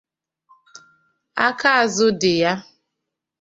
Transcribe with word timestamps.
aka 1.45 1.69
azụ 1.81 2.07
dị 2.19 2.31
ya. 2.41 2.53